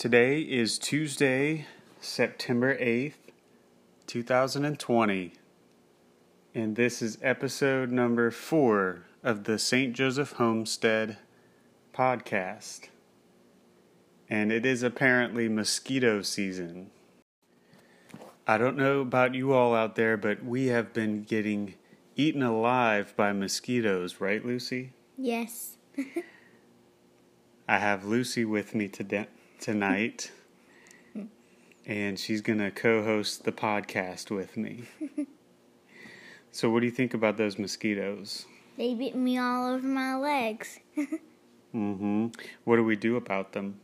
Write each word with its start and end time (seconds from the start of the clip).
Today 0.00 0.40
is 0.40 0.78
Tuesday, 0.78 1.66
September 2.00 2.74
8th, 2.78 3.12
2020, 4.06 5.32
and 6.54 6.74
this 6.74 7.02
is 7.02 7.18
episode 7.20 7.90
number 7.92 8.30
four 8.30 9.02
of 9.22 9.44
the 9.44 9.58
St. 9.58 9.94
Joseph 9.94 10.32
Homestead 10.32 11.18
podcast. 11.94 12.88
And 14.30 14.50
it 14.50 14.64
is 14.64 14.82
apparently 14.82 15.50
mosquito 15.50 16.22
season. 16.22 16.90
I 18.46 18.56
don't 18.56 18.78
know 18.78 19.02
about 19.02 19.34
you 19.34 19.52
all 19.52 19.74
out 19.74 19.96
there, 19.96 20.16
but 20.16 20.42
we 20.42 20.68
have 20.68 20.94
been 20.94 21.24
getting 21.24 21.74
eaten 22.16 22.42
alive 22.42 23.12
by 23.18 23.34
mosquitoes, 23.34 24.18
right, 24.18 24.42
Lucy? 24.42 24.94
Yes. 25.18 25.76
I 27.68 27.76
have 27.76 28.06
Lucy 28.06 28.46
with 28.46 28.74
me 28.74 28.88
today, 28.88 29.26
tonight, 29.60 30.30
and 31.86 32.18
she's 32.18 32.40
going 32.40 32.58
to 32.58 32.70
co 32.70 33.04
host 33.04 33.44
the 33.44 33.52
podcast 33.52 34.30
with 34.30 34.56
me. 34.56 34.84
so, 36.50 36.70
what 36.70 36.80
do 36.80 36.86
you 36.86 36.92
think 36.92 37.14
about 37.14 37.36
those 37.36 37.58
mosquitoes? 37.58 38.46
They 38.76 38.94
bit 38.94 39.14
me 39.14 39.38
all 39.38 39.74
over 39.74 39.86
my 39.86 40.16
legs. 40.16 40.78
Mm 41.72 41.98
hmm. 41.98 42.26
What 42.64 42.76
do 42.76 42.84
we 42.84 42.96
do 42.96 43.14
about 43.14 43.52
them? 43.52 43.78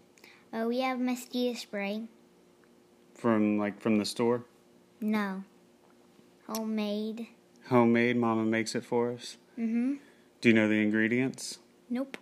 oh, 0.52 0.66
we 0.66 0.80
have 0.80 0.98
mosquito 0.98 1.56
spray. 1.56 2.02
From 3.14 3.58
like 3.58 3.80
from 3.80 3.98
the 3.98 4.04
store? 4.04 4.42
No. 5.00 5.44
Homemade. 6.48 7.28
Homemade, 7.68 8.16
Mama 8.16 8.44
makes 8.44 8.74
it 8.74 8.84
for 8.84 9.12
us. 9.12 9.36
Mm-hmm. 9.56 9.94
Do 10.40 10.48
you 10.48 10.54
know 10.54 10.66
the 10.68 10.82
ingredients? 10.82 11.58
Nope. 11.88 12.18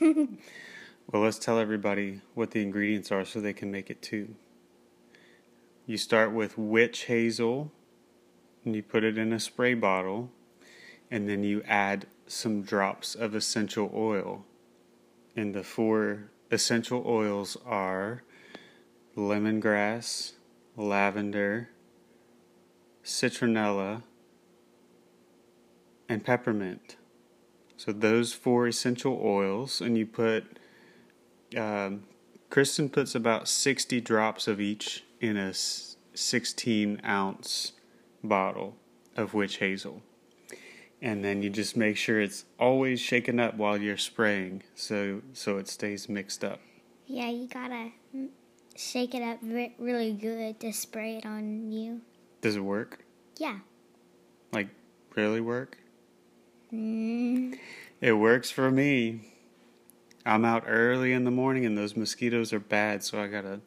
Well, 1.10 1.22
let's 1.22 1.38
tell 1.38 1.58
everybody 1.58 2.20
what 2.34 2.50
the 2.50 2.60
ingredients 2.60 3.10
are 3.10 3.24
so 3.24 3.40
they 3.40 3.54
can 3.54 3.70
make 3.70 3.88
it 3.88 4.02
too. 4.02 4.34
You 5.86 5.96
start 5.96 6.32
with 6.32 6.58
witch 6.58 7.04
hazel, 7.04 7.72
and 8.62 8.76
you 8.76 8.82
put 8.82 9.04
it 9.04 9.16
in 9.16 9.32
a 9.32 9.40
spray 9.40 9.72
bottle, 9.72 10.30
and 11.10 11.26
then 11.26 11.44
you 11.44 11.62
add 11.62 12.08
some 12.26 12.60
drops 12.60 13.14
of 13.14 13.34
essential 13.34 13.90
oil. 13.94 14.44
And 15.34 15.54
the 15.54 15.62
four 15.62 16.30
essential 16.50 17.02
oils 17.06 17.56
are 17.64 18.22
lemongrass, 19.16 20.32
lavender, 20.76 21.70
citronella, 23.02 24.02
and 26.06 26.22
peppermint. 26.22 26.96
So 27.78 27.92
those 27.92 28.34
four 28.34 28.66
essential 28.66 29.18
oils, 29.24 29.80
and 29.80 29.96
you 29.96 30.04
put 30.04 30.58
um, 31.56 32.04
Kristen 32.50 32.88
puts 32.88 33.14
about 33.14 33.48
60 33.48 34.00
drops 34.00 34.48
of 34.48 34.60
each 34.60 35.04
in 35.20 35.36
a 35.36 35.52
16 35.54 37.00
ounce 37.04 37.72
bottle 38.22 38.76
of 39.16 39.34
witch 39.34 39.58
hazel. 39.58 40.02
And 41.00 41.24
then 41.24 41.42
you 41.42 41.50
just 41.50 41.76
make 41.76 41.96
sure 41.96 42.20
it's 42.20 42.44
always 42.58 43.00
shaken 43.00 43.38
up 43.38 43.54
while 43.54 43.78
you're 43.78 43.96
spraying 43.96 44.64
so 44.74 45.22
so 45.32 45.58
it 45.58 45.68
stays 45.68 46.08
mixed 46.08 46.42
up. 46.42 46.60
Yeah, 47.06 47.30
you 47.30 47.46
gotta 47.46 47.90
shake 48.76 49.14
it 49.14 49.22
up 49.22 49.38
re- 49.42 49.74
really 49.78 50.12
good 50.12 50.58
to 50.60 50.72
spray 50.72 51.18
it 51.18 51.26
on 51.26 51.70
you. 51.70 52.00
Does 52.40 52.56
it 52.56 52.60
work? 52.60 53.04
Yeah. 53.36 53.58
Like 54.52 54.68
really 55.14 55.40
work? 55.40 55.78
Mm. 56.72 57.58
It 58.00 58.12
works 58.12 58.50
for 58.50 58.70
me. 58.70 59.37
I'm 60.28 60.44
out 60.44 60.64
early 60.66 61.12
in 61.14 61.24
the 61.24 61.30
morning 61.30 61.64
and 61.64 61.76
those 61.76 61.96
mosquitoes 61.96 62.52
are 62.52 62.60
bad, 62.60 63.02
so 63.02 63.20
I 63.20 63.28
got 63.28 63.42
to 63.42 63.60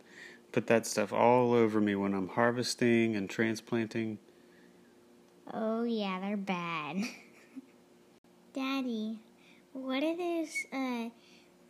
put 0.52 0.68
that 0.68 0.86
stuff 0.86 1.12
all 1.12 1.54
over 1.54 1.82
me 1.82 1.96
when 1.96 2.14
I'm 2.14 2.30
harvesting 2.30 3.16
and 3.16 3.28
transplanting. 3.28 4.20
Oh, 5.52 5.84
yeah, 5.84 6.20
they're 6.20 6.38
bad. 6.38 6.98
Daddy, 8.54 9.18
what 9.74 10.04
are 10.04 10.16
those 10.16 10.54
uh, 10.72 11.10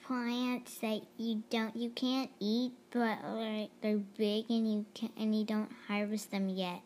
plants 0.03 0.77
that 0.79 1.01
you 1.17 1.43
don't 1.49 1.75
you 1.75 1.89
can't 1.91 2.29
eat, 2.39 2.73
but 2.91 3.19
like 3.23 3.69
they're 3.81 3.97
big 3.97 4.45
and 4.49 4.71
you 4.71 4.85
can 4.93 5.09
and 5.15 5.33
you 5.33 5.45
don't 5.45 5.71
harvest 5.87 6.31
them 6.31 6.49
yet? 6.49 6.81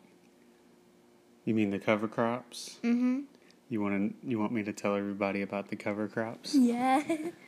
You 1.44 1.54
mean 1.54 1.70
the 1.70 1.78
cover 1.78 2.06
crops? 2.06 2.78
Mm-hmm. 2.84 3.20
You 3.68 3.80
want 3.80 4.20
to 4.22 4.28
you 4.28 4.38
want 4.38 4.52
me 4.52 4.62
to 4.62 4.72
tell 4.72 4.94
everybody 4.94 5.42
about 5.42 5.68
the 5.68 5.76
cover 5.76 6.06
crops? 6.06 6.54
Yeah. 6.54 7.02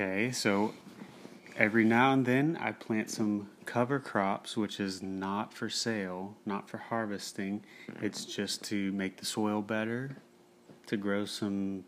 Okay, 0.00 0.30
so 0.30 0.74
every 1.56 1.82
now 1.82 2.12
and 2.12 2.24
then 2.24 2.56
I 2.60 2.70
plant 2.70 3.10
some 3.10 3.50
cover 3.64 3.98
crops, 3.98 4.56
which 4.56 4.78
is 4.78 5.02
not 5.02 5.52
for 5.52 5.68
sale, 5.68 6.36
not 6.46 6.70
for 6.70 6.76
harvesting. 6.78 7.64
It's 8.00 8.24
just 8.24 8.62
to 8.66 8.92
make 8.92 9.16
the 9.16 9.26
soil 9.26 9.60
better, 9.60 10.18
to 10.86 10.96
grow 10.96 11.24
some 11.24 11.82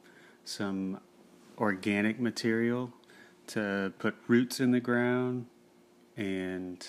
some 0.44 0.98
organic 1.56 2.18
material, 2.18 2.92
to 3.46 3.92
put 4.00 4.16
roots 4.26 4.58
in 4.58 4.72
the 4.72 4.80
ground, 4.80 5.46
and 6.16 6.84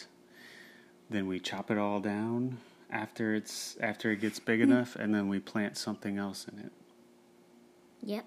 then 1.12 1.28
we 1.28 1.40
chop 1.40 1.70
it 1.70 1.78
all 1.78 2.00
down 2.00 2.58
after 2.90 3.36
it's 3.36 3.78
after 3.80 4.10
it 4.10 4.22
gets 4.22 4.40
big 4.40 4.58
hmm. 4.58 4.72
enough, 4.72 4.96
and 4.96 5.14
then 5.14 5.28
we 5.28 5.38
plant 5.38 5.78
something 5.78 6.18
else 6.18 6.48
in 6.52 6.58
it. 6.58 6.72
yep. 8.02 8.26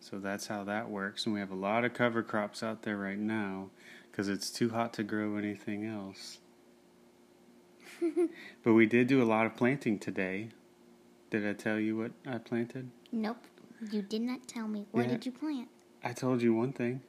So 0.00 0.18
that's 0.18 0.46
how 0.46 0.64
that 0.64 0.88
works. 0.90 1.26
And 1.26 1.34
we 1.34 1.40
have 1.40 1.50
a 1.50 1.54
lot 1.56 1.84
of 1.84 1.92
cover 1.94 2.22
crops 2.22 2.62
out 2.62 2.82
there 2.82 2.96
right 2.96 3.18
now 3.18 3.70
because 4.10 4.28
it's 4.28 4.50
too 4.50 4.70
hot 4.70 4.92
to 4.94 5.02
grow 5.02 5.36
anything 5.36 5.84
else. 5.84 6.38
but 8.64 8.72
we 8.72 8.86
did 8.86 9.06
do 9.06 9.22
a 9.22 9.24
lot 9.24 9.46
of 9.46 9.56
planting 9.56 9.98
today. 9.98 10.48
Did 11.30 11.46
I 11.46 11.52
tell 11.52 11.78
you 11.78 11.96
what 11.96 12.12
I 12.26 12.38
planted? 12.38 12.90
Nope. 13.12 13.44
You 13.90 14.02
did 14.02 14.22
not 14.22 14.48
tell 14.48 14.66
me. 14.68 14.86
What 14.90 15.02
Yeah. 15.02 15.12
did 15.12 15.26
you 15.26 15.32
plant? 15.32 15.68
I 16.02 16.12
told 16.12 16.42
you 16.42 16.54
one 16.54 16.72
thing. 16.72 17.02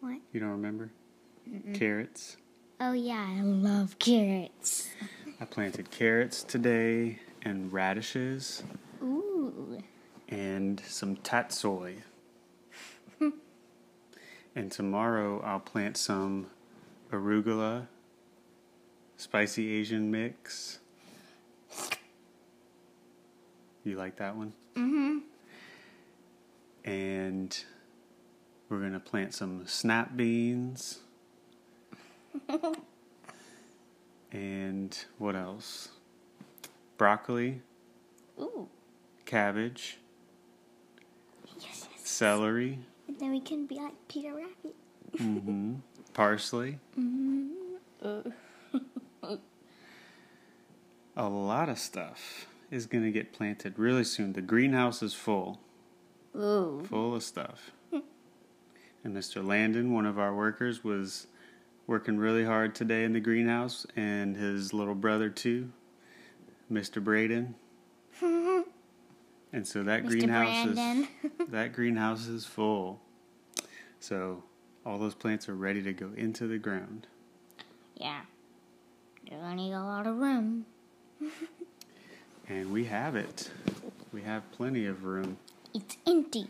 What? 0.00 0.18
You 0.32 0.40
don't 0.40 0.50
remember? 0.50 0.90
Carrots. 1.74 2.36
Oh 2.80 2.92
yeah, 2.92 3.24
I 3.38 3.42
love 3.42 3.98
carrots. 3.98 4.88
I 5.40 5.44
planted 5.44 5.90
carrots 5.90 6.42
today 6.42 7.20
and 7.42 7.72
radishes 7.72 8.62
Ooh. 9.02 9.78
and 10.28 10.80
some 10.86 11.16
tatsoi. 11.16 11.98
And 14.54 14.70
tomorrow 14.70 15.40
I'll 15.44 15.60
plant 15.60 15.96
some 15.96 16.46
arugula, 17.10 17.86
spicy 19.16 19.72
Asian 19.74 20.10
mix. 20.10 20.78
You 23.84 23.96
like 23.96 24.16
that 24.16 24.36
one? 24.36 24.52
Mm-hmm. 24.76 25.18
And 26.90 27.64
we're 28.68 28.80
going 28.80 28.92
to 28.92 29.00
plant 29.00 29.34
some 29.34 29.66
snap 29.66 30.16
beans. 30.16 31.00
and 34.32 34.98
what 35.18 35.36
else? 35.36 35.88
Broccoli, 36.96 37.60
Ooh. 38.40 38.68
cabbage, 39.24 39.98
Yes, 41.58 41.88
yes. 41.90 42.08
celery, 42.08 42.78
And 43.08 43.18
then 43.18 43.30
we 43.30 43.40
can 43.40 43.66
be 43.66 43.76
like 43.76 43.94
Peter 44.08 44.34
Rabbit. 44.34 44.74
mm-hmm. 45.16 45.74
parsley. 46.14 46.78
Mm-hmm. 46.98 47.50
A 51.16 51.28
lot 51.28 51.68
of 51.68 51.78
stuff 51.78 52.46
is 52.70 52.86
going 52.86 53.04
to 53.04 53.10
get 53.10 53.32
planted 53.32 53.78
really 53.78 54.02
soon. 54.04 54.32
The 54.32 54.42
greenhouse 54.42 55.00
is 55.02 55.14
full, 55.14 55.60
Ooh. 56.36 56.82
full 56.88 57.14
of 57.14 57.22
stuff. 57.22 57.70
and 57.92 59.16
Mr. 59.16 59.46
Landon, 59.46 59.92
one 59.92 60.06
of 60.06 60.18
our 60.18 60.34
workers, 60.34 60.82
was 60.82 61.28
working 61.86 62.18
really 62.18 62.44
hard 62.44 62.74
today 62.74 63.04
in 63.04 63.12
the 63.12 63.20
greenhouse, 63.20 63.86
and 63.94 64.36
his 64.36 64.72
little 64.74 64.94
brother, 64.96 65.28
too, 65.30 65.70
Mr. 66.72 67.02
Braden. 67.02 67.54
And 69.54 69.64
so 69.64 69.84
that 69.84 70.02
Mr. 70.02 70.08
greenhouse 70.08 70.66
Brandon. 70.74 71.08
is 71.22 71.30
that 71.50 71.72
greenhouse 71.72 72.26
is 72.26 72.44
full. 72.44 73.00
So 74.00 74.42
all 74.84 74.98
those 74.98 75.14
plants 75.14 75.48
are 75.48 75.54
ready 75.54 75.80
to 75.82 75.92
go 75.92 76.10
into 76.16 76.48
the 76.48 76.58
ground. 76.58 77.06
yeah. 77.94 78.22
You're 79.30 79.40
gonna 79.40 79.54
need 79.54 79.72
a 79.72 79.80
lot 79.82 80.06
of 80.06 80.16
room. 80.16 80.66
And 82.46 82.70
we 82.72 82.84
have 82.84 83.16
it. 83.16 83.50
We 84.12 84.20
have 84.22 84.42
plenty 84.52 84.84
of 84.86 85.04
room. 85.04 85.38
It's 85.72 85.96
empty. 86.06 86.46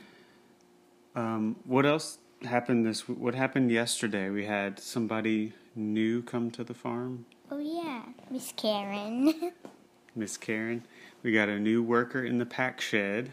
Um, 1.14 1.54
what 1.64 1.86
else 1.86 2.18
happened 2.42 2.84
this? 2.84 3.06
What 3.08 3.36
happened 3.36 3.70
yesterday? 3.70 4.28
We 4.28 4.46
had 4.46 4.80
somebody 4.80 5.52
new 5.76 6.22
come 6.22 6.50
to 6.52 6.64
the 6.64 6.74
farm. 6.74 7.26
Oh 7.48 7.58
yeah, 7.58 8.02
Miss 8.28 8.52
Karen. 8.56 9.52
Miss 10.16 10.36
Karen. 10.36 10.84
We 11.24 11.32
got 11.32 11.48
a 11.48 11.58
new 11.58 11.82
worker 11.82 12.22
in 12.22 12.36
the 12.36 12.44
pack 12.44 12.82
shed. 12.82 13.32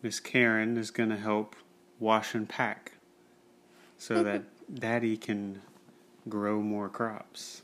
Miss 0.00 0.20
Karen 0.20 0.76
is 0.76 0.92
going 0.92 1.08
to 1.08 1.16
help 1.16 1.56
wash 1.98 2.36
and 2.36 2.48
pack 2.48 2.92
so 3.98 4.22
that 4.22 4.44
Daddy 4.72 5.16
can 5.16 5.60
grow 6.28 6.62
more 6.62 6.88
crops. 6.88 7.62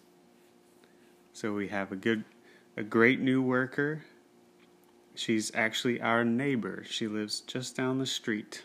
So 1.33 1.53
we 1.53 1.69
have 1.69 1.93
a 1.93 1.97
good, 1.97 2.25
a 2.77 2.83
great 2.83 3.21
new 3.21 3.41
worker. 3.41 4.03
She's 5.15 5.53
actually 5.55 6.01
our 6.01 6.25
neighbor. 6.25 6.83
She 6.85 7.07
lives 7.07 7.41
just 7.41 7.77
down 7.77 8.01
the 8.01 8.07
street. 8.07 8.65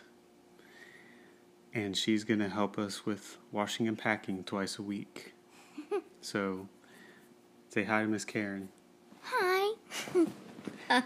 And 1.72 1.96
she's 1.96 2.24
going 2.24 2.40
to 2.40 2.48
help 2.48 2.76
us 2.76 3.06
with 3.06 3.38
washing 3.52 3.86
and 3.86 3.96
packing 3.96 4.42
twice 4.42 4.80
a 4.80 4.82
week. 4.82 5.32
so 6.20 6.66
say 7.68 7.84
hi 7.84 8.02
to 8.02 8.08
Miss 8.08 8.24
Karen. 8.24 8.70
Hi. 9.22 9.49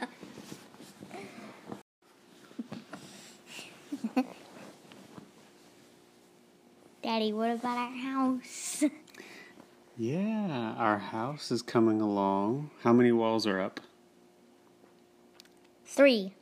Daddy, 7.02 7.32
what 7.32 7.50
about 7.50 7.78
our 7.78 7.90
house? 7.90 8.84
Yeah, 9.96 10.74
our 10.76 10.98
house 10.98 11.52
is 11.52 11.62
coming 11.62 12.00
along. 12.00 12.70
How 12.82 12.92
many 12.92 13.12
walls 13.12 13.46
are 13.46 13.60
up? 13.60 13.78
Three. 15.86 16.34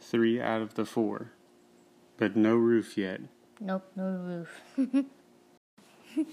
Three 0.00 0.40
out 0.40 0.62
of 0.62 0.74
the 0.74 0.84
four. 0.84 1.32
But 2.18 2.36
no 2.36 2.54
roof 2.54 2.96
yet. 2.96 3.22
Nope, 3.58 3.90
no 3.96 4.46
roof. 4.76 5.06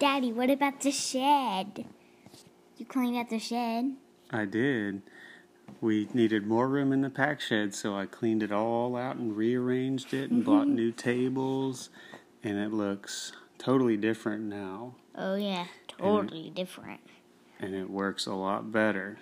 Daddy, 0.00 0.32
what 0.32 0.50
about 0.50 0.80
the 0.80 0.90
shed? 0.90 1.84
You 2.76 2.84
cleaned 2.84 3.16
out 3.16 3.30
the 3.30 3.38
shed? 3.38 3.94
I 4.30 4.44
did. 4.44 5.02
We 5.80 6.08
needed 6.12 6.46
more 6.46 6.68
room 6.68 6.92
in 6.92 7.02
the 7.02 7.10
pack 7.10 7.40
shed, 7.40 7.74
so 7.74 7.94
I 7.96 8.06
cleaned 8.06 8.42
it 8.42 8.52
all 8.52 8.96
out 8.96 9.16
and 9.16 9.36
rearranged 9.36 10.12
it 10.14 10.30
and 10.30 10.44
bought 10.44 10.66
new 10.66 10.92
tables, 10.92 11.90
and 12.42 12.58
it 12.58 12.72
looks 12.72 13.32
totally 13.58 13.96
different 13.96 14.44
now. 14.44 14.94
Oh, 15.14 15.34
yeah, 15.34 15.66
totally 15.86 16.50
different. 16.50 17.00
And 17.60 17.74
it 17.74 17.90
works 17.90 18.26
a 18.26 18.34
lot 18.34 18.72
better. 18.72 19.18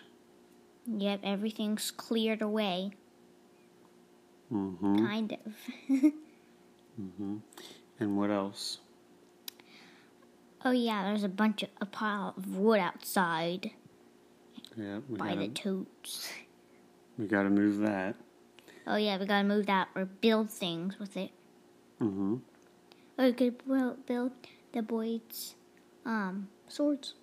Yep, 0.86 1.20
everything's 1.24 1.90
cleared 1.90 2.42
away. 2.42 2.92
Mm-hmm. 4.52 5.06
Kind 5.06 5.36
of. 5.44 6.12
Mm-hmm. 6.98 7.36
And 8.00 8.16
what 8.16 8.30
else? 8.30 8.78
oh, 10.64 10.70
yeah, 10.70 11.04
there's 11.04 11.22
a 11.24 11.28
bunch 11.28 11.62
of 11.62 11.68
a 11.80 11.86
pile 11.86 12.34
of 12.36 12.56
wood 12.56 12.80
outside 12.80 13.72
Yeah, 14.76 14.98
we 15.08 15.18
by 15.18 15.28
gotta, 15.28 15.40
the 15.40 15.48
totes. 15.48 16.28
we 17.18 17.26
gotta 17.26 17.50
move 17.50 17.78
that. 17.78 18.14
Oh, 18.86 18.96
yeah, 18.96 19.18
we 19.18 19.26
gotta 19.26 19.46
move 19.46 19.66
that 19.66 19.88
or 19.94 20.04
build 20.04 20.50
things 20.50 20.98
with 20.98 21.16
it. 21.16 21.30
Mm-hmm. 22.00 22.36
Or 23.18 23.24
we 23.24 23.32
could 23.32 23.66
build, 24.06 24.32
the 24.72 24.82
boys' 24.82 25.54
um, 26.04 26.48
swords. 26.68 27.14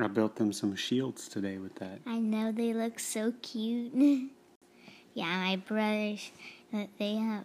I 0.00 0.06
built 0.06 0.36
them 0.36 0.52
some 0.52 0.74
shields 0.74 1.28
today 1.28 1.58
with 1.58 1.74
that. 1.76 2.00
I 2.06 2.18
know 2.18 2.50
they 2.50 2.72
look 2.72 2.98
so 2.98 3.34
cute. 3.42 3.92
yeah, 5.14 5.36
my 5.36 5.56
brothers, 5.56 6.32
that 6.72 6.88
they 6.98 7.16
have, 7.16 7.44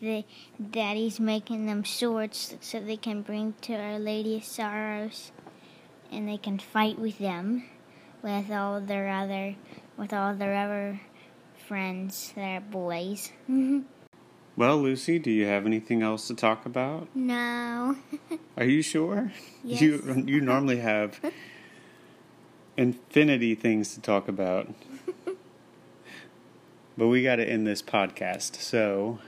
the 0.00 0.24
daddy's 0.70 1.20
making 1.20 1.66
them 1.66 1.84
swords 1.84 2.56
so 2.60 2.80
they 2.80 2.96
can 2.96 3.22
bring 3.22 3.54
to 3.62 3.74
Our 3.74 3.98
Lady 3.98 4.38
of 4.38 4.44
Sorrows, 4.44 5.30
and 6.10 6.26
they 6.26 6.38
can 6.38 6.58
fight 6.58 6.98
with 6.98 7.18
them, 7.18 7.64
with 8.22 8.50
all 8.50 8.80
their 8.80 9.08
other, 9.08 9.56
with 9.96 10.12
all 10.12 10.34
their 10.34 10.54
other 10.56 11.00
friends 11.68 12.32
are 12.36 12.60
boys. 12.60 13.30
Well, 14.54 14.76
Lucy, 14.82 15.18
do 15.18 15.30
you 15.30 15.46
have 15.46 15.64
anything 15.64 16.02
else 16.02 16.26
to 16.28 16.34
talk 16.34 16.66
about? 16.66 17.08
no. 17.16 17.96
Are 18.58 18.64
you 18.66 18.82
sure? 18.82 19.32
Yes. 19.64 19.80
You 19.80 20.24
you 20.26 20.42
normally 20.42 20.76
have 20.76 21.18
infinity 22.76 23.54
things 23.54 23.94
to 23.94 24.00
talk 24.02 24.28
about. 24.28 24.68
but 26.98 27.08
we 27.08 27.22
got 27.22 27.36
to 27.36 27.48
end 27.48 27.66
this 27.66 27.80
podcast. 27.80 28.56
So, 28.56 29.20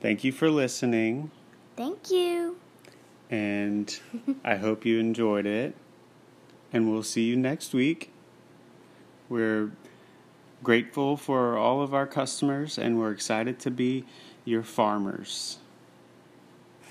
thank 0.00 0.24
you 0.24 0.32
for 0.32 0.48
listening 0.48 1.30
Thank 1.76 2.10
you. 2.10 2.56
and 3.30 4.00
I 4.42 4.56
hope 4.56 4.86
you 4.86 4.98
enjoyed 4.98 5.44
it. 5.44 5.74
And 6.72 6.90
we'll 6.90 7.02
see 7.02 7.24
you 7.24 7.36
next 7.36 7.72
week. 7.72 8.10
We're 9.28 9.70
grateful 10.62 11.16
for 11.16 11.56
all 11.56 11.82
of 11.82 11.94
our 11.94 12.06
customers 12.06 12.78
and 12.78 12.98
we're 12.98 13.12
excited 13.12 13.58
to 13.60 13.70
be 13.70 14.04
your 14.44 14.62
farmers. 14.62 15.58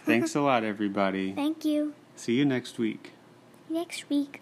Thanks 0.05 0.35
a 0.35 0.41
lot, 0.41 0.63
everybody. 0.63 1.31
Thank 1.35 1.65
you. 1.65 1.93
See 2.15 2.33
you 2.33 2.45
next 2.45 2.77
week. 2.77 3.11
Next 3.69 4.09
week. 4.09 4.41